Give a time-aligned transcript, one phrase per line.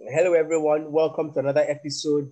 [0.00, 0.92] Hello, everyone.
[0.92, 2.30] Welcome to another episode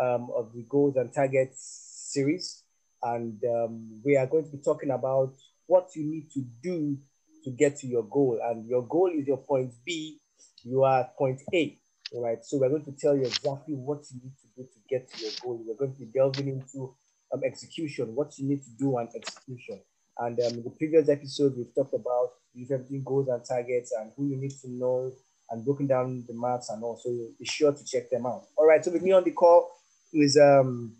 [0.00, 2.62] um, of the Goals and Targets series.
[3.02, 5.34] And um, we are going to be talking about
[5.66, 6.96] what you need to do
[7.42, 8.38] to get to your goal.
[8.44, 10.20] And your goal is your point B,
[10.62, 11.76] you are at point A,
[12.14, 12.38] right?
[12.44, 15.22] So we're going to tell you exactly what you need to do to get to
[15.22, 15.64] your goal.
[15.66, 16.94] We're going to be delving into
[17.34, 19.80] um, execution, what you need to do and execution.
[20.18, 24.12] And um, in the previous episode, we've talked about if everything goals and targets and
[24.16, 25.10] who you need to know
[25.52, 26.98] and broken down the maths and all.
[27.02, 28.44] So be sure to check them out.
[28.56, 28.84] All right.
[28.84, 29.70] So with me on the call
[30.12, 30.96] is um,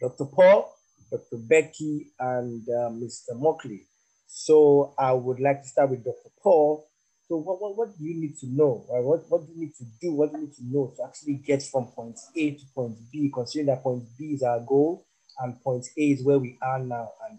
[0.00, 0.26] Dr.
[0.26, 0.72] Paul,
[1.10, 1.38] Dr.
[1.38, 3.34] Becky, and uh, Mr.
[3.34, 3.86] Mockley.
[4.26, 6.30] So I would like to start with Dr.
[6.42, 6.86] Paul.
[7.28, 8.84] So what, what, what do you need to know?
[8.90, 9.02] Right?
[9.02, 10.12] What, what do you need to do?
[10.12, 13.30] What do you need to know to actually get from point A to point B,
[13.34, 15.06] considering that point B is our goal
[15.38, 17.12] and point A is where we are now.
[17.28, 17.38] And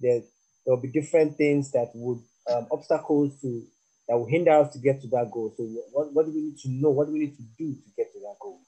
[0.00, 0.20] there,
[0.64, 3.62] there will be different things that would, um, obstacles to,
[4.08, 5.52] that will hinder us to get to that goal.
[5.56, 6.90] So what, what do we need to know?
[6.90, 8.60] What do we need to do to get to that goal?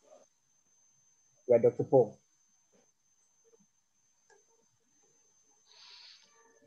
[1.48, 1.84] Right, Dr.
[1.84, 2.18] Paul.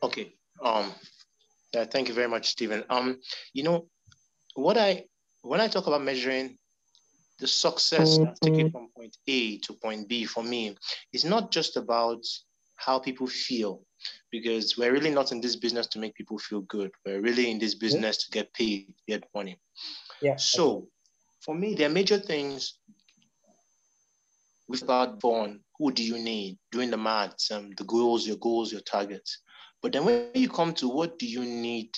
[0.03, 0.33] Okay.
[0.63, 0.91] Um,
[1.73, 2.83] yeah, thank you very much, Stephen.
[2.89, 3.19] Um,
[3.53, 3.87] you know,
[4.55, 5.05] what I
[5.43, 6.57] when I talk about measuring
[7.39, 10.75] the success of taking from point A to point B for me
[11.13, 12.23] is not just about
[12.75, 13.81] how people feel,
[14.31, 16.91] because we're really not in this business to make people feel good.
[17.05, 19.59] We're really in this business to get paid, get money.
[20.21, 20.35] Yeah.
[20.37, 20.87] So
[21.41, 22.75] for me, there are major things
[24.67, 25.59] with about born.
[25.77, 26.57] Who do you need?
[26.71, 29.39] Doing the maths, um, the goals, your goals, your targets.
[29.81, 31.89] But then when you come to what do you need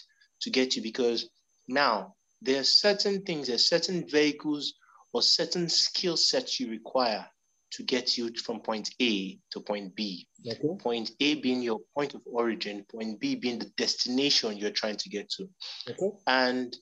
[0.42, 1.30] to get you, because
[1.68, 4.74] now there are certain things, there are certain vehicles
[5.12, 7.28] or certain skill sets you require
[7.74, 10.28] to get you from point A to point B.
[10.48, 10.60] Okay.
[10.80, 15.10] Point A being your point of origin, point B being the destination you're trying to
[15.10, 15.50] get to.
[15.90, 16.16] Okay.
[16.28, 16.76] And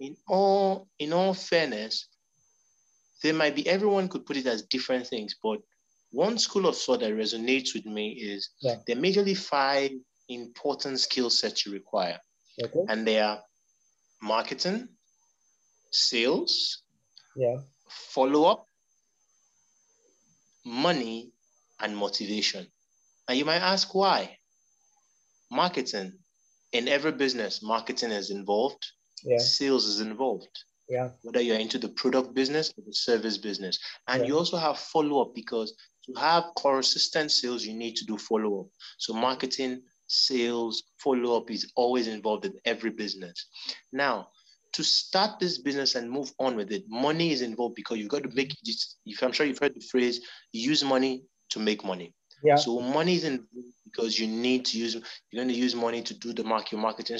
[0.00, 2.08] in all in all fairness,
[3.22, 5.60] there might be everyone could put it as different things, but
[6.10, 8.76] one school of thought that resonates with me is yeah.
[8.86, 9.92] there are majorly five
[10.28, 12.18] important skill sets you require.
[12.62, 12.80] Okay.
[12.88, 13.40] And they are
[14.20, 14.88] marketing,
[15.90, 16.82] sales,
[17.36, 17.56] yeah.
[17.88, 18.66] follow up,
[20.64, 21.32] money,
[21.80, 22.66] and motivation.
[23.28, 24.38] And you might ask why?
[25.50, 26.12] Marketing.
[26.72, 28.82] In every business, marketing is involved,
[29.24, 29.38] yeah.
[29.38, 30.64] sales is involved.
[30.88, 31.10] Yeah.
[31.22, 33.78] Whether you're into the product business or the service business.
[34.08, 34.28] And yeah.
[34.28, 35.74] you also have follow up because
[36.06, 38.66] to have consistent sales, you need to do follow up.
[38.98, 43.46] So, marketing, sales, follow up is always involved in every business.
[43.92, 44.28] Now,
[44.72, 48.22] to start this business and move on with it, money is involved because you've got
[48.22, 48.84] to make it.
[49.06, 50.20] If I'm sure you've heard the phrase,
[50.52, 52.14] use money to make money.
[52.42, 52.56] Yeah.
[52.56, 54.94] So money is involved because you need to use.
[54.94, 57.18] You're going to use money to do the market marketing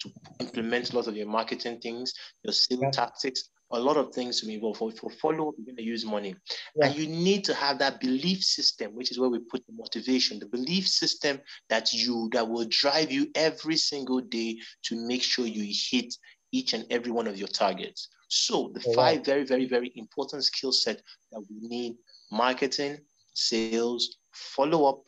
[0.00, 0.10] to
[0.40, 2.90] implement a lot of your marketing things, your sales yeah.
[2.90, 4.78] tactics, a lot of things to be involved.
[4.78, 6.34] For, for follow up, you're going to use money.
[6.76, 6.86] Yeah.
[6.86, 10.38] And you need to have that belief system, which is where we put the motivation,
[10.38, 15.46] the belief system that you that will drive you every single day to make sure
[15.46, 16.14] you hit
[16.58, 18.08] each and every one of your targets.
[18.28, 21.96] So the five very, very, very important skill set that we need
[22.30, 22.98] marketing,
[23.34, 24.98] sales, follow up,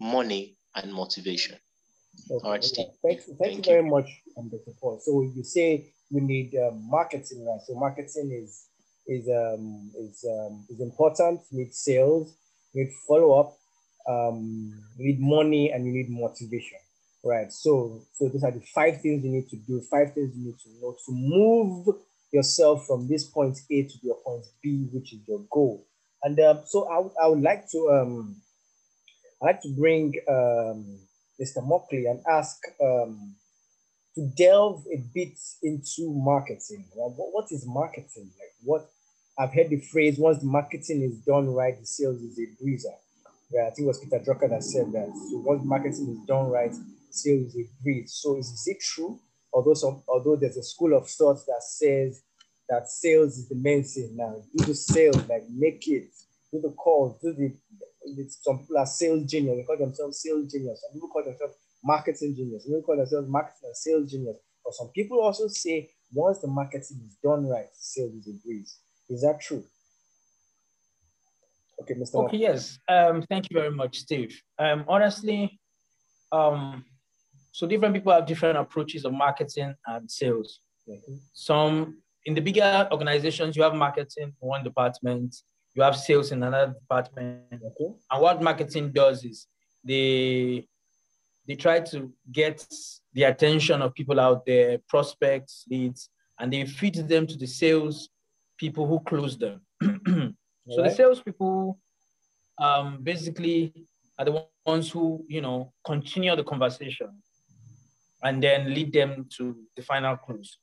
[0.00, 1.56] money, and motivation.
[2.30, 2.44] Okay.
[2.44, 2.86] All right, Steve.
[3.02, 4.72] Thank, thank, thank you very much, Dr.
[4.80, 5.00] Paul.
[5.04, 7.60] So you say we need um, marketing, right?
[7.66, 8.68] So marketing is
[9.06, 11.40] is um, is um, is important.
[11.50, 12.34] You need sales,
[12.72, 13.50] you need follow up,
[14.08, 16.78] um, you need money, and you need motivation,
[17.24, 17.52] right?
[17.52, 19.80] So so these are the five things you need to do.
[19.90, 21.96] Five things you need to know to move
[22.32, 25.86] yourself from this point A to your point B, which is your goal.
[26.22, 28.36] And um, so I, I would like to um,
[29.42, 30.98] I'd like to bring um,
[31.40, 31.66] Mr.
[31.66, 33.34] Mockley and ask um,
[34.14, 36.84] to delve a bit into marketing.
[36.94, 38.30] What, what is marketing?
[38.38, 38.90] Like what
[39.38, 42.94] I've heard the phrase, once the marketing is done right, the sales is a breezer.
[43.50, 45.08] Yeah, I think it was Peter Drucker that said that.
[45.30, 46.74] So once marketing is done right,
[47.14, 48.14] sales is a breeze.
[48.14, 49.18] So is, it true?
[49.52, 52.22] Although some, although there's a school of thought that says
[52.68, 54.42] that sales is the main thing now.
[54.56, 56.10] Do the sales, like make it,
[56.52, 57.54] do the calls, do the,
[58.42, 59.56] some people are sales genius.
[59.56, 60.82] They call themselves sales genius.
[60.82, 62.66] Some people call themselves marketing genius.
[62.68, 64.36] We call ourselves marketing and sales genius.
[64.64, 68.78] But some people also say once the marketing is done right, sales is a breeze.
[69.08, 69.64] Is that true?
[71.82, 72.24] Okay, Mr.
[72.26, 72.78] Okay, yes.
[72.88, 74.40] Um, thank you very much, Steve.
[74.58, 75.60] Um, honestly,
[76.32, 76.84] um,
[77.54, 80.58] so different people have different approaches of marketing and sales.
[80.88, 81.14] Mm-hmm.
[81.32, 85.36] Some in the bigger organizations, you have marketing in one department,
[85.72, 87.42] you have sales in another department.
[87.52, 89.46] And what marketing does is
[89.84, 90.66] they
[91.46, 92.66] they try to get
[93.12, 96.10] the attention of people out there, prospects, leads,
[96.40, 98.08] and they feed them to the sales
[98.58, 99.60] people who close them.
[99.80, 99.92] so
[100.82, 100.88] right.
[100.88, 101.78] the salespeople
[102.58, 103.86] um, basically
[104.18, 107.10] are the ones who, you know, continue the conversation
[108.24, 110.58] and then lead them to the final close.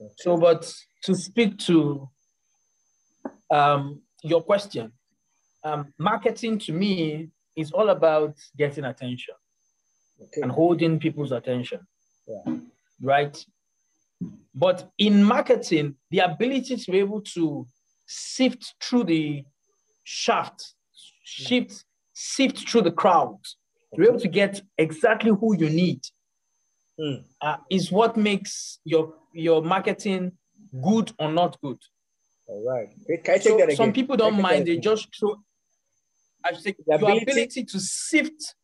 [0.00, 0.12] Okay.
[0.18, 0.72] So, but
[1.04, 2.08] to speak to
[3.50, 4.92] um, your question,
[5.64, 9.34] um, marketing to me is all about getting attention
[10.22, 10.42] okay.
[10.42, 11.80] and holding people's attention.
[12.28, 12.56] Yeah.
[13.00, 13.44] Right?
[14.54, 17.66] But in marketing, the ability to be able to
[18.06, 19.44] sift through the
[20.04, 20.74] shaft,
[21.24, 23.38] shift, sift through the crowd,
[23.94, 26.02] to be able to get exactly who you need
[26.98, 27.24] mm.
[27.40, 30.32] uh, is what makes your your marketing
[30.82, 31.78] good or not good.
[32.48, 32.88] All right.
[33.24, 33.76] Can I take so that again?
[33.76, 35.36] Some people don't mind, they just throw
[36.44, 38.54] I think the your ability, ability to sift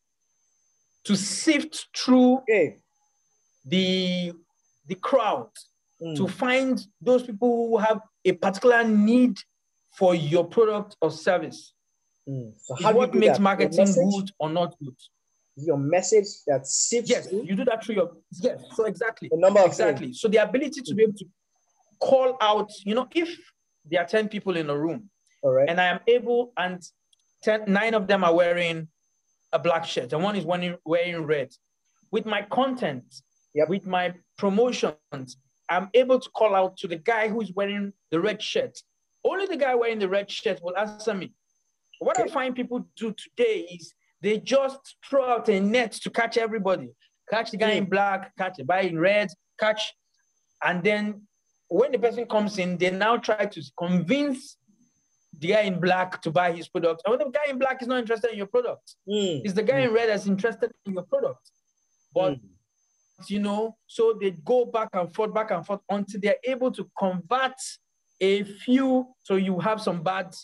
[1.05, 2.77] to sift through okay.
[3.65, 4.33] the
[4.87, 5.49] the crowd
[6.01, 6.15] mm.
[6.15, 9.37] to find those people who have a particular need
[9.97, 11.73] for your product or service.
[12.27, 12.53] Mm.
[12.57, 13.41] So how what makes that?
[13.41, 14.95] marketing good or not good?
[15.55, 17.09] Your message that sifts.
[17.09, 18.63] Yes, you do that through your yes.
[18.73, 19.29] So exactly.
[19.31, 20.07] The number exactly.
[20.07, 20.21] Things.
[20.21, 21.25] So the ability to be able to
[21.99, 22.71] call out.
[22.85, 23.37] You know, if
[23.85, 25.09] there are ten people in a room,
[25.43, 26.81] all right, and I am able, and
[27.43, 28.87] ten, nine of them are wearing
[29.51, 31.49] a black shirt, and one is wearing wearing red.
[32.09, 33.05] With my content,
[33.53, 33.69] yep.
[33.69, 35.37] with my promotions,
[35.69, 38.79] I'm able to call out to the guy who's wearing the red shirt.
[39.23, 41.31] Only the guy wearing the red shirt will answer me.
[41.99, 42.29] What okay.
[42.29, 46.89] I find people do today is they just throw out a net to catch everybody.
[47.29, 49.29] Catch the guy in black, catch the guy in red,
[49.59, 49.93] catch.
[50.63, 51.27] And then
[51.67, 54.57] when the person comes in, they now try to convince
[55.37, 57.01] the guy in black to buy his product.
[57.05, 58.95] And when the guy in black is not interested in your product.
[59.07, 59.41] Mm.
[59.43, 59.87] It's the guy mm.
[59.87, 61.51] in red that's interested in your product.
[62.13, 62.39] But mm
[63.29, 66.89] you know, so they go back and forth, back and forth until they're able to
[66.97, 67.53] convert
[68.19, 69.07] a few.
[69.23, 70.35] So you have some bad,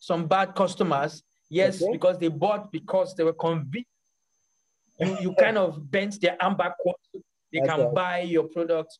[0.00, 1.22] some bad customers.
[1.48, 1.92] Yes, okay.
[1.92, 3.88] because they bought because they were convinced.
[4.98, 6.98] You, you kind of bent their arm backwards.
[7.52, 7.94] They can right.
[7.94, 8.98] buy your product.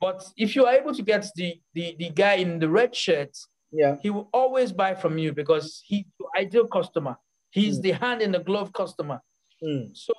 [0.00, 3.36] But if you are able to get the, the, the guy in the red shirt,
[3.72, 7.16] yeah, he will always buy from you because he's your ideal customer.
[7.50, 7.82] He's mm.
[7.82, 9.20] the hand in the glove customer.
[9.62, 9.90] Mm.
[9.96, 10.12] So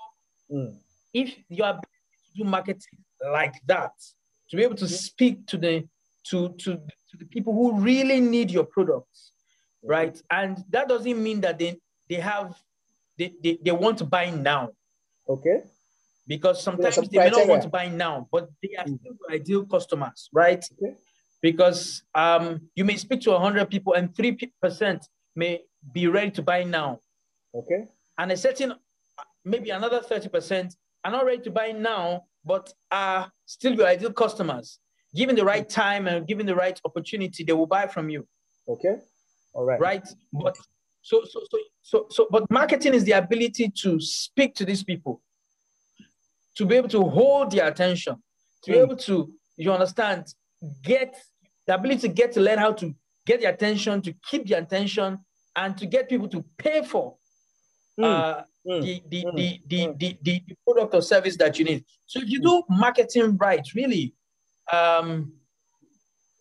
[0.52, 0.76] mm.
[1.14, 3.92] if you are able to do marketing like that,
[4.50, 5.88] to be able to speak to the
[6.28, 9.32] to, to, to the people who really need your products,
[9.84, 10.22] right?
[10.30, 11.80] And that doesn't mean that they,
[12.10, 12.56] they have
[13.20, 14.70] they, they, they want to buy now.
[15.28, 15.62] Okay.
[16.26, 20.30] Because sometimes they may not want to buy now, but they are still ideal customers,
[20.32, 20.64] right?
[20.74, 20.96] Okay.
[21.42, 25.02] Because um, you may speak to 100 people and 3%
[25.36, 25.62] may
[25.94, 27.00] be ready to buy now.
[27.54, 27.88] Okay.
[28.18, 28.74] And a certain,
[29.44, 34.80] maybe another 30% are not ready to buy now, but are still your ideal customers.
[35.16, 38.28] Given the right time and given the right opportunity, they will buy from you.
[38.68, 38.98] Okay.
[39.54, 39.80] All right.
[39.80, 40.08] Right.
[40.32, 40.58] But
[41.02, 45.22] so so so so so but marketing is the ability to speak to these people,
[46.56, 48.22] to be able to hold their attention,
[48.64, 48.74] to mm.
[48.74, 48.86] be hmm.
[48.86, 50.34] able to, you understand,
[50.84, 51.16] get
[51.68, 52.94] the ability to get to learn how to
[53.26, 55.20] get the attention, to keep the attention,
[55.56, 57.16] and to get people to pay for
[58.00, 58.06] mm.
[58.06, 58.82] uh, Mm.
[58.82, 59.36] the, the, mm.
[59.36, 60.00] the, the, mm.
[60.00, 61.86] the, the, the, product or service that you need.
[62.06, 64.14] So if you do marketing right, really,
[64.72, 65.32] um,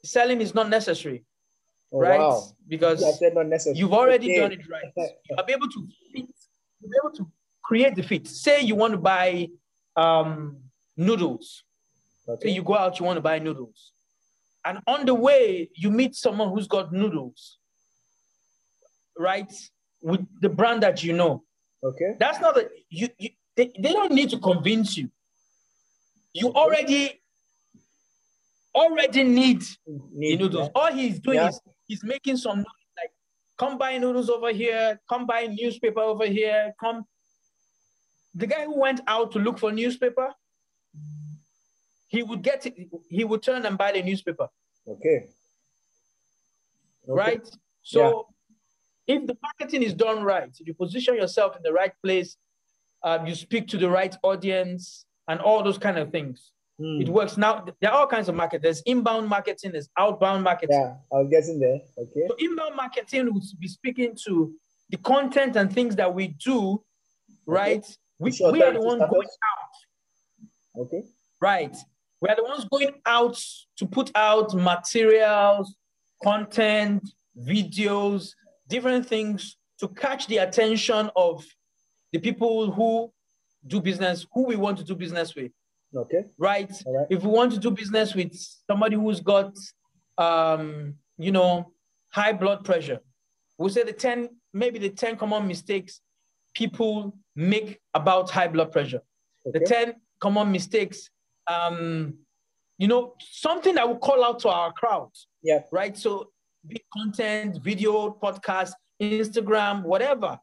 [0.05, 1.25] selling is not necessary,
[1.93, 2.21] oh, right?
[2.21, 2.45] Wow.
[2.67, 3.03] Because
[3.75, 4.41] you've already okay.
[4.41, 4.93] done it right.
[5.31, 6.27] You'll be able to fit,
[6.81, 7.31] you'll be able to
[7.63, 8.27] create the fit.
[8.27, 9.49] Say you want to buy
[9.97, 10.59] um,
[10.97, 11.65] noodles.
[12.29, 12.49] Okay.
[12.49, 13.93] Say you go out, you want to buy noodles.
[14.65, 17.59] And on the way, you meet someone who's got noodles,
[19.17, 19.53] right?
[20.03, 21.45] With the brand that you know.
[21.83, 22.17] Okay.
[22.19, 25.11] That's not a you, you they, they don't need to convince you.
[26.33, 27.21] You already
[28.75, 29.65] already need,
[30.13, 30.71] need noodles.
[30.75, 31.49] All he's doing yeah.
[31.49, 33.13] is he's making some like
[33.59, 37.05] come buy noodles over here, come buy newspaper over here, come.
[38.35, 40.33] The guy who went out to look for newspaper,
[42.07, 42.75] he would get it,
[43.09, 44.49] he would turn and buy the newspaper.
[44.87, 45.09] Okay.
[45.09, 45.29] okay.
[47.09, 47.49] Right?
[47.83, 48.29] So
[49.07, 52.37] if the marketing is done right, you position yourself in the right place,
[53.03, 56.53] um, you speak to the right audience, and all those kind of things.
[56.81, 57.03] Mm.
[57.03, 57.65] It works now.
[57.81, 58.63] There are all kinds of market.
[58.63, 60.79] There's inbound marketing, there's outbound marketing.
[60.81, 61.81] Yeah, I'm guessing there.
[61.99, 62.27] Okay.
[62.29, 64.55] So inbound marketing would be speaking to
[64.91, 66.83] the content and things that we do,
[67.47, 67.79] right?
[67.79, 67.95] Okay.
[68.21, 70.83] We, sure, we are the ones going out.
[70.83, 71.03] Okay.
[71.41, 71.77] Right.
[72.21, 73.43] We are the ones going out
[73.77, 75.75] to put out materials,
[76.23, 77.09] content,
[77.39, 78.33] videos,
[78.69, 81.45] different things to catch the attention of
[82.13, 83.13] the people who
[83.67, 85.53] do business, who we want to do business with.
[85.95, 86.25] Okay.
[86.39, 86.71] Right?
[86.87, 87.07] right.
[87.11, 88.35] If we want to do business with
[88.69, 89.57] somebody who's got
[90.19, 91.73] um, you know,
[92.11, 93.01] high blood pressure.
[93.57, 96.01] We'll say the 10, maybe the 10 common mistakes
[96.55, 99.01] people make about high blood pressure.
[99.47, 99.59] Okay.
[99.59, 101.11] The 10 common mistakes,
[101.47, 102.15] um,
[102.79, 105.11] you know, something that will call out to our crowd.
[105.43, 105.61] Yeah.
[105.71, 105.97] Right.
[105.97, 106.31] So
[106.67, 110.39] big content, video, podcast, Instagram, whatever,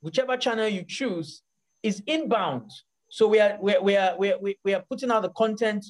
[0.00, 1.42] whichever channel you choose
[1.82, 2.70] is inbound.
[3.08, 5.84] So we are we are, we are, we are, we are putting out the content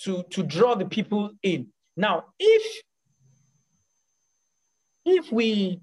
[0.00, 1.68] to, to draw the people in.
[1.96, 2.82] Now, if
[5.04, 5.80] if we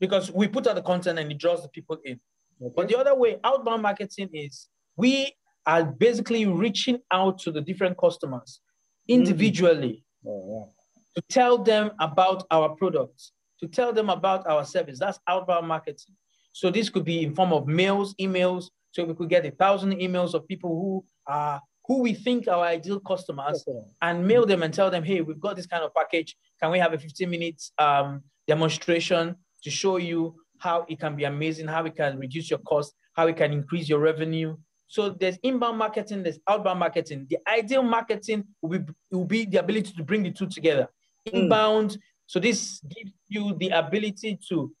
[0.00, 2.18] because we put out the content and it draws the people in.
[2.60, 2.72] Okay.
[2.76, 5.32] But the other way, outbound marketing is we
[5.64, 8.60] are basically reaching out to the different customers
[9.08, 10.28] individually mm-hmm.
[10.28, 11.12] oh, yeah.
[11.14, 14.98] to tell them about our products, to tell them about our service.
[14.98, 16.16] That's outbound marketing.
[16.52, 18.70] So this could be in form of mails, emails.
[18.92, 22.62] So we could get a thousand emails of people who are who we think are
[22.62, 23.78] ideal customers okay.
[24.02, 26.36] and mail them and tell them, hey, we've got this kind of package.
[26.60, 29.34] Can we have a 15 minutes um, demonstration
[29.64, 33.26] to show you how it can be amazing, how it can reduce your cost, how
[33.26, 34.56] it can increase your revenue.
[34.86, 37.26] So there's inbound marketing, there's outbound marketing.
[37.28, 40.88] The ideal marketing will be, will be the ability to bring the two together.
[41.28, 41.36] Hmm.
[41.36, 41.98] Inbound, mm.
[42.26, 44.72] so this gives you the ability to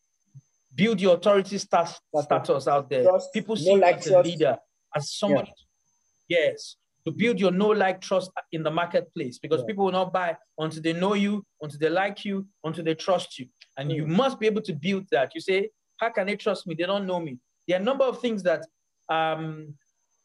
[0.74, 3.04] build your authority stat- status out there.
[3.04, 4.58] Trust, People see you as a leader,
[4.94, 5.52] as somebody.
[6.28, 6.38] Yeah.
[6.46, 9.66] Yes, to build your know like trust in the marketplace because yeah.
[9.66, 13.38] people will not buy until they know you, until they like you, until they trust
[13.38, 13.46] you.
[13.76, 13.96] And mm.
[13.96, 15.32] you must be able to build that.
[15.34, 16.74] You say, How can they trust me?
[16.74, 17.38] They don't know me.
[17.66, 18.64] There are a number of things that
[19.08, 19.74] um,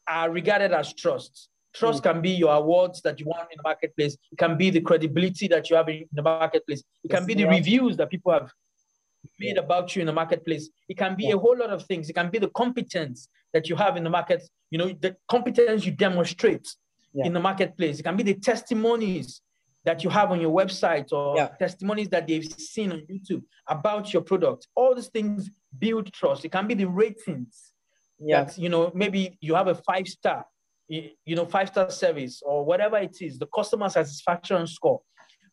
[0.08, 1.48] are regarded as trust.
[1.74, 2.12] Trust mm.
[2.12, 4.16] can be your awards that you won in the marketplace.
[4.32, 6.82] It can be the credibility that you have in the marketplace.
[7.04, 8.50] It can be the reviews that people have
[9.38, 10.70] made about you in the marketplace.
[10.88, 11.34] It can be yeah.
[11.34, 12.08] a whole lot of things.
[12.08, 15.84] It can be the competence that you have in the market, you know, the competence
[15.84, 16.68] you demonstrate
[17.14, 17.26] yeah.
[17.26, 17.98] in the marketplace.
[17.98, 19.40] It can be the testimonies
[19.84, 21.48] that you have on your website or yeah.
[21.58, 24.66] testimonies that they've seen on YouTube about your product.
[24.74, 26.44] All these things build trust.
[26.44, 27.72] It can be the ratings.
[28.18, 28.44] Yeah.
[28.44, 30.44] That, you know, maybe you have a five star,
[30.88, 35.00] you know, five star service or whatever it is, the customer satisfaction score.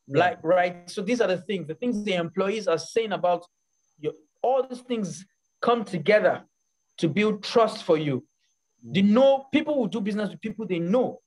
[0.07, 0.89] Like, right.
[0.89, 3.45] So these are the things, the things the employees are saying about
[4.45, 5.25] all these things
[5.61, 6.43] come together
[6.99, 8.23] to build trust for you.
[8.87, 11.19] They know people will do business with people they know.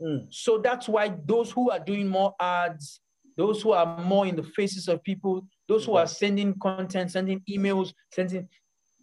[0.00, 0.26] Mm.
[0.28, 3.00] So that's why those who are doing more ads,
[3.38, 7.40] those who are more in the faces of people, those who are sending content, sending
[7.48, 8.46] emails, sending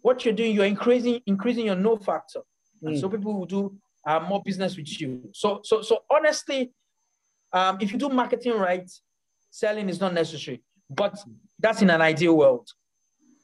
[0.02, 2.42] what you're doing, you're increasing increasing your know factor.
[2.82, 2.88] Mm.
[2.88, 3.76] And so people will do
[4.06, 5.28] uh, more business with you.
[5.32, 6.72] So so so honestly,
[7.52, 8.88] um, if you do marketing right,
[9.50, 10.62] selling is not necessary.
[10.88, 11.18] But
[11.58, 12.68] that's in an ideal world.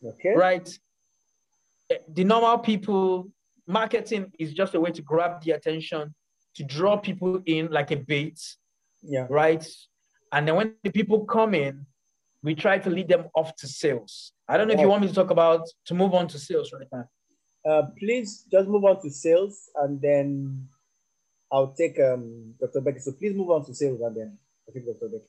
[0.06, 0.34] Okay.
[0.34, 0.78] Right?
[2.08, 3.28] The normal people,
[3.66, 6.14] marketing is just a way to grab the attention
[6.56, 8.40] to draw people in like a bait.
[9.02, 9.26] Yeah.
[9.28, 9.66] Right.
[10.32, 11.86] And then when the people come in,
[12.42, 14.32] we try to lead them off to sales.
[14.48, 16.72] I don't know if you want me to talk about to move on to sales
[16.72, 17.08] right now.
[17.68, 20.68] Uh, please just move on to sales and then
[21.50, 22.80] I'll take um, Dr.
[22.80, 23.00] Becky.
[23.00, 25.08] So please move on to sales and then I think Dr.
[25.08, 25.25] Becky.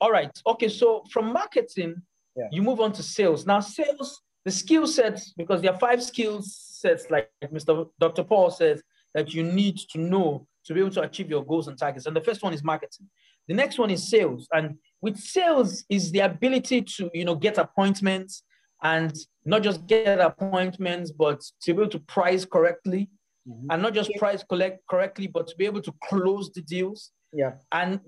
[0.00, 0.30] All right.
[0.46, 0.68] Okay.
[0.68, 2.02] So from marketing,
[2.36, 2.48] yeah.
[2.50, 3.46] you move on to sales.
[3.46, 7.88] Now, sales, the skill sets, because there are five skill sets, like Mr.
[7.98, 8.24] Dr.
[8.24, 8.82] Paul says,
[9.14, 12.06] that you need to know to be able to achieve your goals and targets.
[12.06, 13.08] And the first one is marketing.
[13.48, 14.48] The next one is sales.
[14.52, 18.42] And with sales is the ability to, you know, get appointments
[18.82, 23.08] and not just get appointments, but to be able to price correctly
[23.48, 23.70] mm-hmm.
[23.70, 27.12] and not just price collect correctly, but to be able to close the deals.
[27.32, 27.52] Yeah.
[27.72, 28.00] And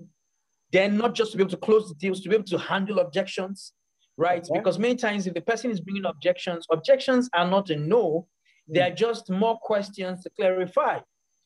[0.71, 2.99] then not just to be able to close the deals, to be able to handle
[2.99, 3.73] objections,
[4.19, 4.43] right?
[4.43, 4.59] Okay.
[4.59, 8.27] Because many times if the person is bringing objections, objections are not a no,
[8.67, 10.99] they are just more questions to clarify.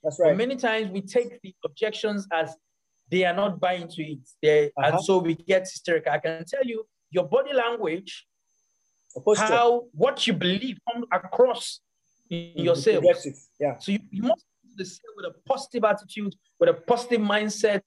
[0.03, 0.31] That's right.
[0.31, 2.55] But many times we take the objections as
[3.09, 4.19] they are not buying to it.
[4.41, 4.97] They, uh-huh.
[4.97, 6.11] And so we get hysterical.
[6.11, 8.25] I can tell you your body language,
[9.37, 11.79] how what you believe comes across
[12.29, 13.05] in yourself.
[13.59, 13.77] Yeah.
[13.77, 14.83] So you, you must be
[15.15, 17.81] with a positive attitude, with a positive mindset,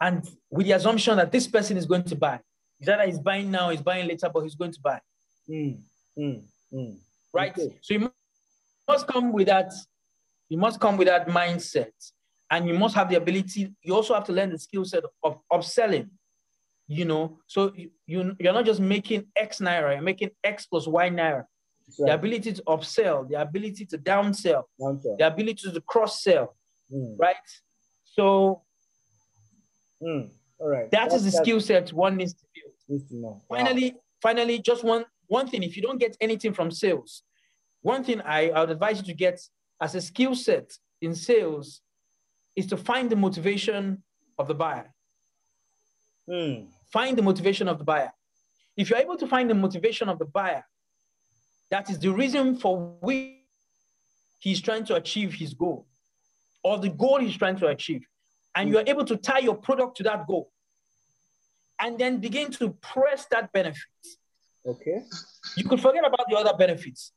[0.00, 2.40] and with the assumption that this person is going to buy.
[2.80, 5.00] That he's buying now, he's buying later, but he's going to buy.
[5.50, 5.80] Mm,
[6.18, 6.42] mm,
[6.72, 6.96] mm.
[7.32, 7.52] Right?
[7.52, 7.76] Okay.
[7.82, 8.12] So you
[8.88, 9.72] must come with that,
[10.48, 11.90] you must come with that mindset.
[12.50, 15.38] And you must have the ability, you also have to learn the skill set of
[15.52, 16.08] upselling.
[16.86, 20.86] You know, so you, you you're not just making X naira, you're making X plus
[20.86, 21.44] Y naira.
[21.98, 22.06] Right.
[22.06, 25.18] The ability to upsell, the ability to downsell, downsell.
[25.18, 26.56] the ability to cross sell,
[26.90, 27.14] mm.
[27.18, 27.36] right?
[28.04, 28.62] So
[30.02, 30.90] Mm, all right.
[30.90, 32.44] That that's, is the skill set one needs to
[33.10, 33.40] know.
[33.48, 34.00] Finally, wow.
[34.22, 35.62] finally, just one one thing.
[35.62, 37.22] If you don't get anything from sales,
[37.82, 39.40] one thing I, I would advise you to get
[39.80, 41.80] as a skill set in sales
[42.56, 44.02] is to find the motivation
[44.38, 44.92] of the buyer.
[46.28, 46.68] Mm.
[46.92, 48.12] Find the motivation of the buyer.
[48.76, 50.64] If you're able to find the motivation of the buyer,
[51.70, 53.34] that is the reason for which
[54.38, 55.86] he's trying to achieve his goal
[56.62, 58.06] or the goal he's trying to achieve.
[58.54, 60.50] And you're able to tie your product to that goal
[61.80, 63.82] and then begin to press that benefit.
[64.66, 65.02] Okay.
[65.56, 67.12] You could forget about the other benefits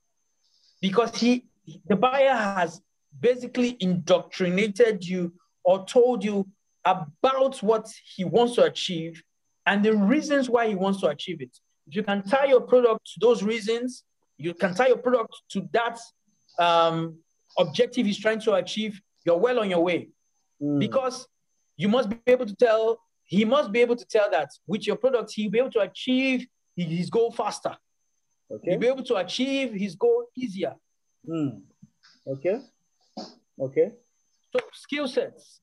[0.81, 1.45] because he,
[1.87, 2.81] the buyer has
[3.19, 6.47] basically indoctrinated you or told you
[6.85, 9.21] about what he wants to achieve
[9.65, 11.55] and the reasons why he wants to achieve it.
[11.87, 14.03] If you can tie your product to those reasons,
[14.37, 15.99] you can tie your product to that
[16.57, 17.17] um,
[17.57, 20.09] objective he's trying to achieve, you're well on your way.
[20.61, 20.79] Mm.
[20.79, 21.27] Because
[21.77, 22.99] you must be able to tell,
[23.31, 26.45] he must be able to tell that with your product, he'll be able to achieve
[26.75, 27.73] his goal faster.
[28.51, 28.71] Okay.
[28.71, 30.75] He'll be able to achieve his goal easier.
[31.25, 31.61] Mm.
[32.27, 32.59] Okay.
[33.57, 33.93] Okay.
[34.51, 35.61] So skill sets.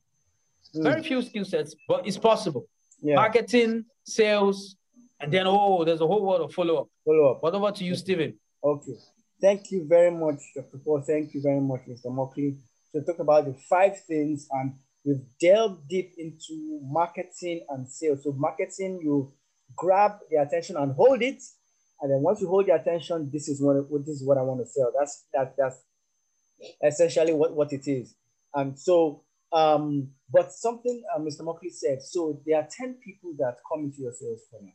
[0.75, 0.83] Mm.
[0.83, 2.67] Very few skill sets, but it's possible.
[3.03, 3.17] Yeah.
[3.17, 4.77] Marketing, sales,
[5.21, 6.89] and then oh, there's a whole world of follow-up.
[7.05, 7.43] Follow-up.
[7.43, 8.33] What over to you, Stephen?
[8.65, 8.97] Okay.
[9.43, 10.79] Thank you very much, Dr.
[10.83, 11.03] Paul.
[11.03, 12.07] Thank you very much, Mr.
[12.07, 12.57] Mockley.
[12.93, 14.73] So talk about the five things and
[15.09, 18.23] we've delved deep into marketing and sales.
[18.25, 19.33] So marketing, you
[19.75, 21.43] grab the attention and hold it.
[22.01, 24.61] And then once you hold the attention, this is what this is what I want
[24.61, 24.93] to sell.
[24.97, 25.83] That's that that's
[26.85, 28.15] essentially what, what it is.
[28.55, 29.23] And so
[29.53, 31.41] um, but something uh, Mr.
[31.41, 34.75] Mockley said, so there are 10 people that come into your sales funnel,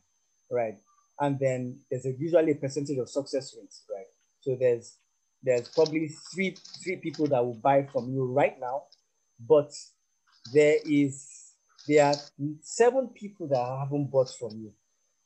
[0.50, 0.78] right?
[1.20, 4.06] And then there's a, usually a percentage of success rates, right?
[4.40, 4.98] So there's
[5.44, 8.82] there's probably three three people that will buy from you right now,
[9.48, 9.70] but
[10.52, 11.44] there is
[11.86, 12.14] there are
[12.62, 14.72] seven people that I haven't bought from you.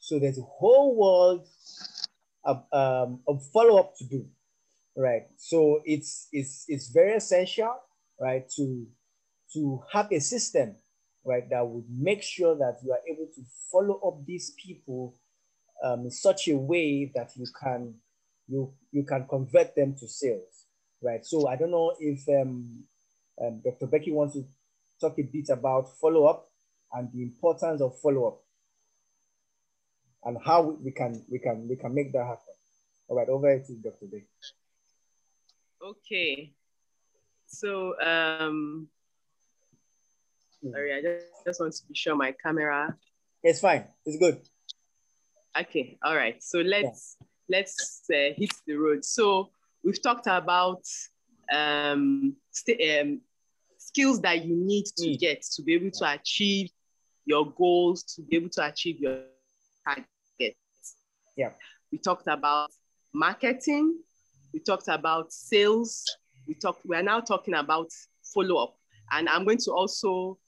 [0.00, 1.46] So there's a whole world
[2.44, 4.26] of, um, of follow up to do,
[4.96, 5.26] right?
[5.36, 7.74] So it's it's it's very essential,
[8.20, 8.86] right, to
[9.54, 10.76] to have a system,
[11.24, 15.16] right, that would make sure that you are able to follow up these people
[15.84, 17.94] um, in such a way that you can
[18.48, 20.66] you you can convert them to sales,
[21.02, 21.24] right?
[21.24, 22.84] So I don't know if um,
[23.40, 23.86] um, Dr.
[23.86, 24.44] Becky wants to
[25.00, 26.50] talk a bit about follow up
[26.92, 28.40] and the importance of follow up
[30.24, 32.54] and how we can we can we can make that happen.
[33.08, 34.06] All right, over to Dr.
[34.06, 34.26] Becky.
[35.82, 36.52] Okay,
[37.46, 38.88] so um,
[40.62, 40.70] hmm.
[40.70, 42.96] sorry, I just, just want to be sure my camera.
[43.42, 43.86] It's fine.
[44.04, 44.40] It's good.
[45.58, 45.98] Okay.
[46.02, 46.42] All right.
[46.42, 47.16] So let's
[47.48, 49.04] let's uh, hit the road.
[49.04, 49.50] So
[49.82, 50.84] we've talked about
[51.52, 52.36] um,
[52.68, 53.20] um,
[53.98, 55.18] skills that you need to mm.
[55.18, 56.70] get to be able to achieve
[57.24, 59.22] your goals, to be able to achieve your
[59.84, 60.96] targets.
[61.36, 61.50] Yeah.
[61.90, 62.70] We talked about
[63.12, 63.98] marketing.
[64.52, 66.04] We talked about sales.
[66.46, 66.86] We talked.
[66.86, 67.88] We are now talking about
[68.34, 68.76] follow up,
[69.10, 70.38] and I'm going to also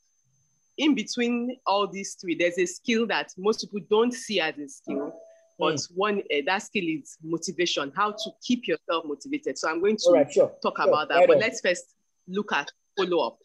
[0.79, 4.67] in between all these three, there's a skill that most people don't see as a
[4.67, 5.13] skill,
[5.59, 5.89] but mm.
[5.95, 9.59] one uh, that skill is motivation, how to keep yourself motivated.
[9.59, 11.17] So I'm going to right, sure, talk sure, about that.
[11.17, 11.43] Right but on.
[11.43, 11.95] let's first
[12.27, 12.71] look at
[13.05, 13.39] follow up.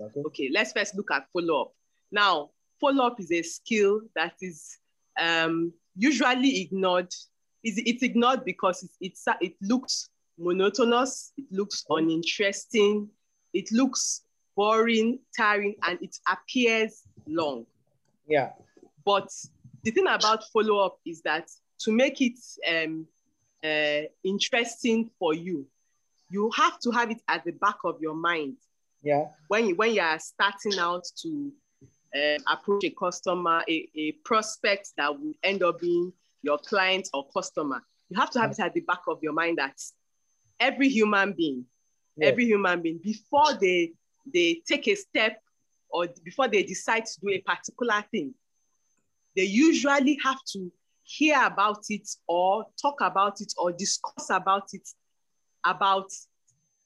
[0.00, 0.20] Okay.
[0.26, 1.72] okay, let's first look at follow up.
[2.12, 4.78] Now, follow up is a skill that is
[5.18, 7.12] um, usually ignored.
[7.62, 11.98] It's, it's ignored because it, it's, it looks monotonous, it looks mm.
[11.98, 13.08] uninteresting,
[13.52, 14.22] it looks
[14.54, 17.66] boring, tiring, and it appears long.
[18.28, 18.50] Yeah.
[19.04, 19.28] But
[19.82, 21.48] the thing about follow up is that
[21.80, 22.38] to make it
[22.68, 23.06] um,
[23.64, 25.66] uh, interesting for you,
[26.30, 28.56] you have to have it at the back of your mind.
[29.02, 29.26] Yeah.
[29.48, 31.52] When you when you are starting out to
[32.14, 37.26] uh, approach a customer, a, a prospect that will end up being your client or
[37.28, 39.80] customer, you have to have it at the back of your mind that
[40.58, 41.64] every human being,
[42.20, 43.92] every human being, before they
[44.32, 45.40] they take a step
[45.88, 48.34] or before they decide to do a particular thing,
[49.36, 54.88] they usually have to hear about it or talk about it or discuss about it
[55.64, 56.10] about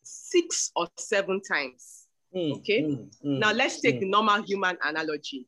[0.02, 1.99] six or seven times.
[2.34, 2.82] Mm, okay.
[2.82, 4.00] Mm, mm, now let's take mm.
[4.00, 5.46] the normal human analogy.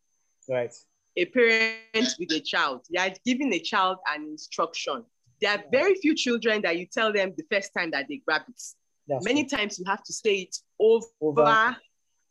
[0.49, 0.75] Right.
[1.17, 5.05] A parent with a child, they are giving a child an instruction.
[5.41, 8.43] There are very few children that you tell them the first time that they grab
[8.49, 8.63] it.
[9.07, 9.59] That's Many true.
[9.59, 11.77] times you have to say it over, over,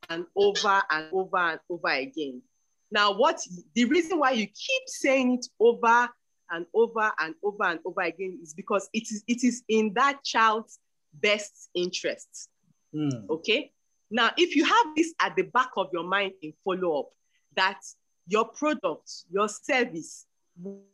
[0.09, 2.41] and over and over and over again.
[2.89, 3.41] Now, what
[3.73, 6.09] the reason why you keep saying it over
[6.49, 10.23] and over and over and over again is because it is it is in that
[10.23, 10.79] child's
[11.13, 12.49] best interest.
[12.93, 13.29] Mm.
[13.29, 13.71] Okay.
[14.11, 17.09] Now, if you have this at the back of your mind in follow-up,
[17.55, 17.79] that
[18.27, 20.25] your product, your service,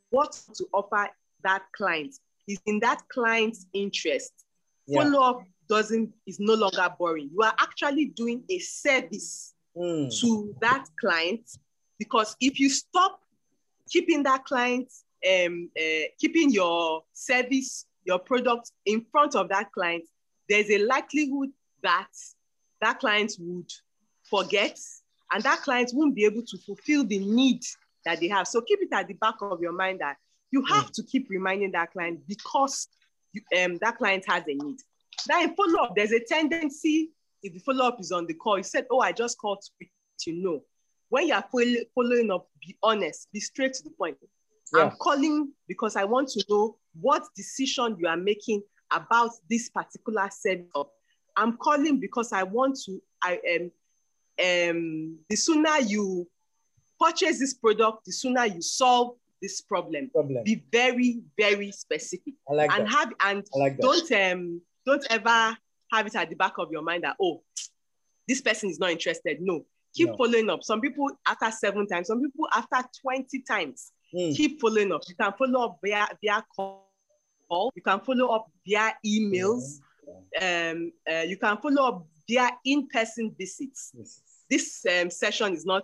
[0.10, 1.10] what to offer
[1.43, 2.15] that client
[2.47, 4.32] is in that client's interest.
[4.86, 5.03] Yeah.
[5.03, 7.30] Follow-up doesn't is no longer boring.
[7.34, 10.19] You are actually doing a service mm.
[10.21, 11.41] to that client
[11.99, 13.19] because if you stop
[13.89, 14.91] keeping that client,
[15.27, 20.03] um, uh, keeping your service, your product in front of that client,
[20.47, 21.49] there's a likelihood
[21.84, 22.08] that
[22.81, 23.71] that client would
[24.29, 24.77] forget
[25.31, 27.63] and that client won't be able to fulfill the need
[28.05, 28.47] that they have.
[28.47, 30.17] So keep it at the back of your mind that
[30.51, 30.93] you have mm.
[30.93, 32.87] to keep reminding that client because
[33.33, 34.77] you, um, that client has a need.
[35.27, 37.11] Now in follow-up, there's a tendency,
[37.43, 39.63] if the follow-up is on the call, you said, oh, I just called
[40.19, 40.63] to know.
[41.09, 41.43] When you're
[41.95, 44.17] following up, be honest, be straight to the point.
[44.73, 44.83] Yeah.
[44.83, 50.29] I'm calling because I want to know what decision you are making about this particular
[50.31, 50.91] setup.
[51.38, 53.71] I'm calling because I want to, I am, um,
[54.39, 56.28] um, the sooner you
[57.00, 60.10] purchase this product, the sooner you solve this problem.
[60.10, 60.43] problem.
[60.43, 62.34] Be very, very specific.
[62.50, 62.91] I like and that.
[62.91, 65.58] have and like don't um don't ever
[65.91, 67.41] have it at the back of your mind that oh,
[68.28, 69.38] this person is not interested.
[69.41, 70.17] No, keep no.
[70.17, 70.63] following up.
[70.63, 73.91] Some people after seven times, some people after 20 times.
[74.15, 74.36] Mm.
[74.36, 75.02] Keep following up.
[75.08, 76.88] You can follow up via via call.
[77.76, 79.80] You can follow up via emails.
[79.80, 79.87] Yeah.
[80.41, 83.91] Um, uh, you can follow up via in-person visits.
[83.97, 84.21] Yes.
[84.49, 85.83] This um, session is not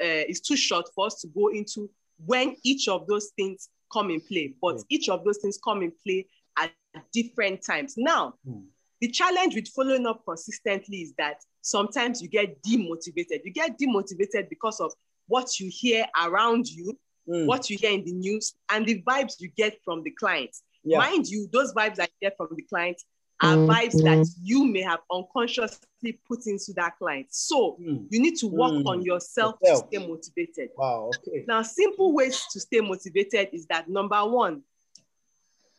[0.00, 1.90] uh, is too short for us to go into
[2.24, 4.84] when each of those things come in play, but mm.
[4.88, 6.26] each of those things come in play
[6.58, 6.72] at
[7.12, 7.94] different times.
[7.96, 8.64] Now, mm.
[9.00, 13.40] the challenge with following up consistently is that sometimes you get demotivated.
[13.44, 14.92] You get demotivated because of
[15.26, 17.46] what you hear around you, mm.
[17.46, 20.62] what you hear in the news, and the vibes you get from the clients.
[20.84, 20.98] Yeah.
[20.98, 23.04] Mind you, those vibes I get from the clients
[23.42, 23.68] are mm.
[23.68, 27.26] vibes that you may have unconsciously put into that client.
[27.30, 28.06] So mm.
[28.08, 28.86] you need to work mm.
[28.86, 30.70] on yourself, yourself, to stay motivated.
[30.76, 31.44] Wow, okay.
[31.48, 34.62] Now, simple ways to stay motivated is that number one,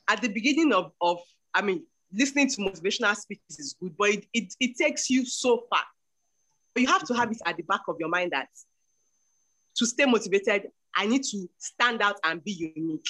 [0.09, 1.19] at the beginning of, of
[1.53, 5.63] I mean, listening to motivational speeches is good, but it, it, it takes you so
[5.69, 5.83] far.
[6.73, 8.49] But you have to have it at the back of your mind that
[9.77, 13.07] to stay motivated, I need to stand out and be unique.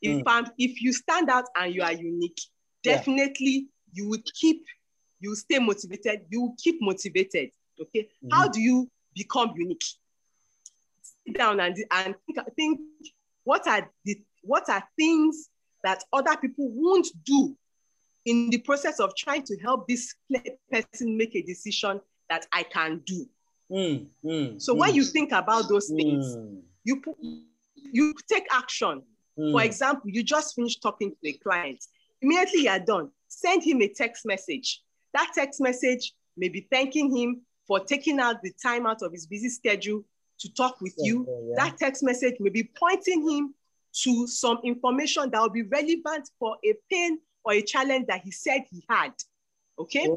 [0.00, 0.50] If, mm.
[0.58, 2.40] if you stand out and you are unique,
[2.82, 4.64] definitely you would keep,
[5.20, 7.50] you stay motivated, you keep motivated.
[7.80, 8.02] Okay.
[8.02, 8.28] Mm-hmm.
[8.32, 9.84] How do you become unique?
[11.26, 12.80] Sit down and, and think, think
[13.44, 15.48] what are the what are things
[15.84, 17.56] that other people won't do
[18.24, 20.14] in the process of trying to help this
[20.70, 23.26] person make a decision that I can do.
[23.70, 24.78] Mm, mm, so mm.
[24.78, 26.60] when you think about those things, mm.
[26.84, 27.16] you put,
[27.74, 29.02] you take action.
[29.36, 29.64] For mm.
[29.64, 31.84] example, you just finished talking to a client.
[32.22, 34.82] Immediately you are done send him a text message.
[35.14, 39.26] That text message may be thanking him for taking out the time out of his
[39.26, 40.02] busy schedule
[40.40, 41.26] to talk with you.
[41.28, 41.64] Yeah.
[41.64, 43.54] That text message may be pointing him
[44.02, 48.30] to some information that will be relevant for a pain or a challenge that he
[48.30, 49.12] said he had.
[49.78, 50.06] Okay?
[50.08, 50.14] Yeah.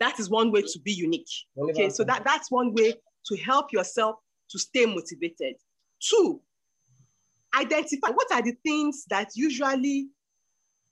[0.00, 1.30] That is one way to be unique.
[1.56, 2.94] Okay, so that, that's one way
[3.26, 4.16] to help yourself
[4.50, 5.54] to stay motivated.
[6.00, 6.40] Two,
[7.56, 10.08] identify what are the things that usually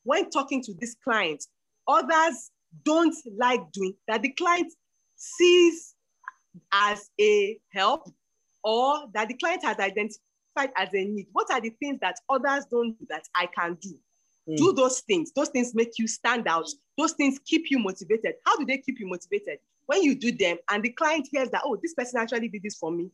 [0.05, 1.45] when talking to this client,
[1.89, 2.51] others
[2.85, 4.73] don't like doing that the client
[5.17, 5.95] sees
[6.73, 8.09] as a help
[8.65, 11.27] or that the client has identified as a need.
[11.33, 13.95] What are the things that others don't do that I can do?
[14.49, 14.57] Mm.
[14.57, 15.33] Do those things.
[15.33, 16.69] Those things make you stand out.
[16.99, 18.35] Those things keep you motivated.
[18.45, 19.59] How do they keep you motivated?
[19.87, 22.77] When you do them and the client hears that, oh, this person actually did this
[22.77, 23.11] for me,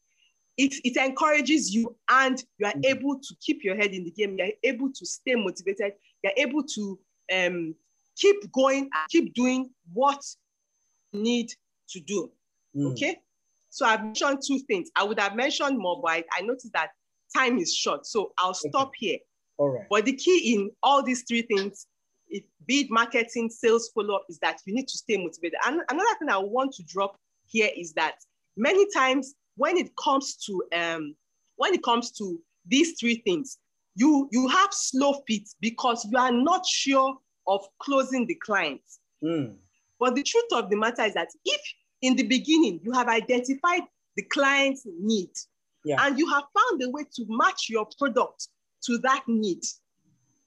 [0.57, 2.85] it, it encourages you and you are mm-hmm.
[2.85, 4.37] able to keep your head in the game.
[4.37, 5.92] You're able to stay motivated.
[6.22, 6.98] You're able to
[7.35, 7.74] um,
[8.16, 10.20] keep going keep doing what
[11.12, 11.52] you need
[11.90, 12.31] to do.
[12.76, 12.92] Mm.
[12.92, 13.18] Okay.
[13.70, 14.90] So I've mentioned two things.
[14.96, 16.90] I would have mentioned more, but I, I noticed that
[17.37, 18.07] time is short.
[18.07, 18.96] So I'll stop okay.
[18.98, 19.18] here.
[19.59, 19.87] All right.
[19.90, 21.87] But the key in all these three things,
[22.28, 25.59] if be it marketing, sales, follow-up, is that you need to stay motivated.
[25.66, 28.16] And another thing I want to drop here is that
[28.57, 31.14] many times when it comes to um,
[31.57, 33.59] when it comes to these three things,
[33.99, 38.81] you you have slow feet because you are not sure of closing the client.
[39.23, 39.57] Mm.
[39.99, 41.61] But the truth of the matter is that if
[42.03, 43.83] in the beginning you have identified
[44.17, 45.31] the client's need
[45.85, 45.97] yeah.
[46.01, 48.49] and you have found a way to match your product
[48.85, 49.63] to that need,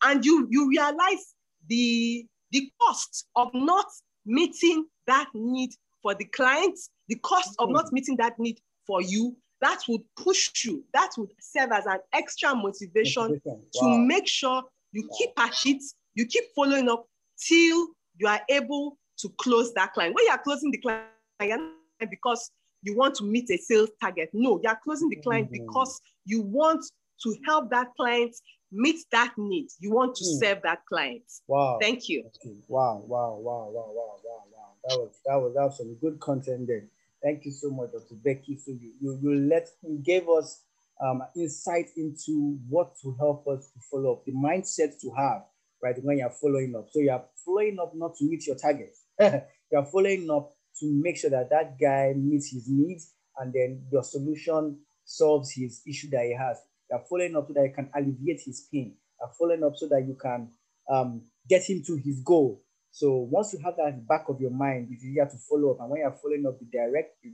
[0.04, 1.36] and you, you realize
[1.68, 3.86] the, the cost of not
[4.26, 6.78] meeting that need for the client,
[7.10, 7.64] the cost mm.
[7.64, 11.86] of not meeting that need for you, that would push you, that would serve as
[11.86, 13.60] an extra motivation wow.
[13.74, 15.18] to make sure you wow.
[15.18, 15.84] keep at it,
[16.16, 17.06] you keep following up
[17.38, 20.16] till you are able to close that client.
[20.16, 21.64] When you are closing the client,
[22.10, 22.52] because
[22.84, 24.30] you want to meet a sales target.
[24.34, 25.66] No, you are closing the client mm-hmm.
[25.66, 26.84] because you want
[27.24, 28.36] to help that client
[28.72, 29.68] meet that need.
[29.80, 30.40] You want to mm.
[30.40, 31.24] serve that client.
[31.48, 31.78] Wow.
[31.80, 32.24] Thank you.
[32.68, 34.70] Wow, wow, wow, wow, wow, wow, wow.
[34.88, 36.86] That was that was that was some good content there.
[37.24, 38.16] Thank you so much, Dr.
[38.24, 38.58] Becky.
[38.58, 40.64] So you you, you let you gave us
[41.04, 45.44] um, insight into what to help us to follow up, the mindset to have,
[45.82, 46.88] right, when you're following up.
[46.92, 48.96] So you're following up not to meet your target.
[49.72, 54.04] you're following up to make sure that that guy meets his needs and then your
[54.04, 56.58] solution solves his issue that he has.
[56.90, 58.96] You're following up so that you can alleviate his pain.
[59.20, 60.50] You're following up so that you can
[60.90, 62.62] um, get him to his goal.
[62.92, 65.72] So once you have that at the back of your mind, it's easier to follow
[65.72, 65.80] up.
[65.80, 67.32] And when you're following up, be direct, be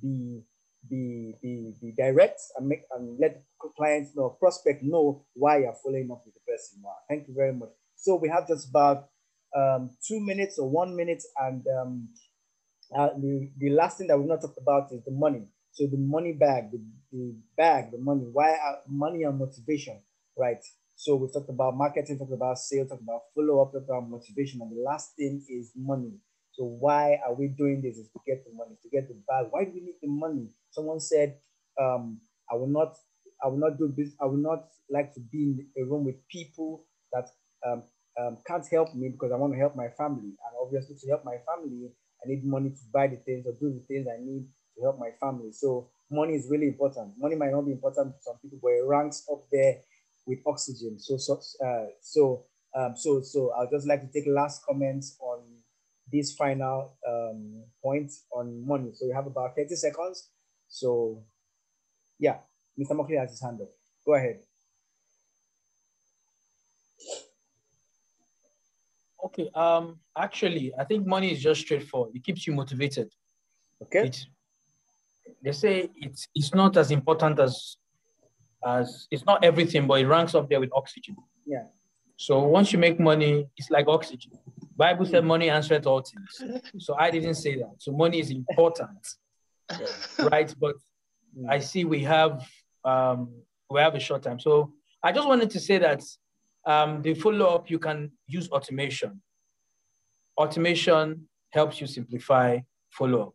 [0.00, 0.42] be
[0.88, 3.42] be, be direct and make and let
[3.76, 6.80] clients know, prospect know why you're following up with the person.
[6.82, 7.70] Wow, thank you very much.
[7.96, 9.08] So we have just about
[9.56, 12.08] um, two minutes or one minute, and um,
[12.96, 15.46] uh, the, the last thing that we've not talked about is the money.
[15.72, 16.80] So the money bag, the,
[17.12, 20.00] the bag, the money, why uh, money and motivation,
[20.36, 20.62] right?
[20.96, 24.62] So we've talked about marketing, talked about sales, talked about follow up, talked about motivation,
[24.62, 26.12] and the last thing is money.
[26.52, 27.98] So why are we doing this?
[27.98, 29.48] Is to get the money, to get the bag.
[29.50, 30.48] Why do we need the money?
[30.70, 31.36] Someone said,
[31.78, 32.96] um, "I will not,
[33.44, 34.14] I will not do this.
[34.20, 37.28] I will not like to be in a room with people that
[37.66, 37.82] um,
[38.18, 40.32] um, can't help me because I want to help my family.
[40.32, 41.92] And obviously, to help my family,
[42.24, 44.98] I need money to buy the things or do the things I need to help
[44.98, 45.52] my family.
[45.52, 47.12] So money is really important.
[47.18, 49.76] Money might not be important to some people, but it ranks up there
[50.26, 50.98] with oxygen.
[50.98, 55.40] So so uh, so um, so so I'd just like to take last comments on
[56.12, 58.90] this final um, point on money.
[58.94, 60.28] So we have about 30 seconds.
[60.68, 61.24] So
[62.18, 62.38] yeah,
[62.78, 62.92] Mr.
[62.92, 63.68] Mokli has his hand up.
[64.04, 64.40] Go ahead.
[69.24, 69.50] Okay.
[69.54, 69.98] Um.
[70.16, 72.14] Actually, I think money is just straightforward.
[72.14, 73.12] It keeps you motivated.
[73.82, 74.06] Okay.
[74.06, 74.26] It,
[75.42, 77.76] they say it's it's not as important as
[78.66, 81.16] as it's not everything, but it ranks up there with oxygen.
[81.46, 81.64] Yeah.
[82.16, 84.32] So once you make money, it's like oxygen.
[84.76, 86.62] Bible said money answers all things.
[86.78, 87.74] So I didn't say that.
[87.78, 89.06] So money is important,
[90.18, 90.54] right?
[90.60, 90.76] But.
[91.48, 92.48] I see we have
[92.84, 93.28] um,
[93.70, 94.38] we have a short time.
[94.40, 96.02] So I just wanted to say that
[96.66, 99.20] um, the follow up you can use automation.
[100.38, 102.58] Automation helps you simplify
[102.90, 103.34] follow up.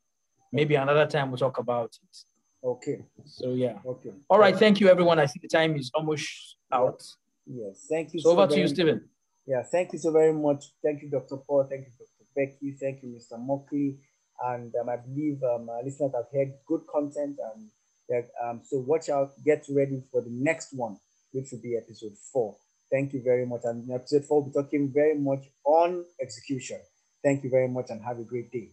[0.52, 2.18] Maybe another time we'll talk about it.
[2.64, 3.04] Okay.
[3.26, 3.80] So yeah.
[3.86, 4.12] Okay.
[4.30, 4.58] All right.
[4.58, 5.20] Thank you, everyone.
[5.20, 7.02] I see the time is almost out.
[7.46, 7.88] Yes.
[7.90, 8.20] Thank you.
[8.20, 9.10] So, so over to you, Stephen.
[9.48, 9.64] Yeah.
[9.64, 10.66] Thank you so very much.
[10.84, 11.38] Thank you, Dr.
[11.38, 11.66] Paul.
[11.70, 12.30] Thank you, Dr.
[12.36, 12.76] Becky.
[12.80, 13.40] Thank you, Mr.
[13.40, 13.98] Mokli.
[14.44, 17.38] And um, I believe um, our listeners have heard good content.
[17.56, 17.70] And
[18.10, 19.32] that, um, so watch out.
[19.44, 20.98] Get ready for the next one,
[21.32, 22.56] which will be episode four.
[22.92, 23.62] Thank you very much.
[23.64, 26.80] And in episode four, we'll be talking very much on execution.
[27.24, 28.70] Thank you very much and have a great day.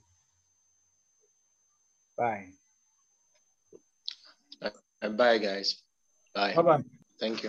[2.17, 2.58] Bye.
[5.03, 5.77] And bye, guys.
[6.35, 6.55] Bye.
[6.55, 6.85] Bye bye.
[7.21, 7.47] Thank you.